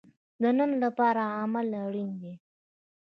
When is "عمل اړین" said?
1.39-2.11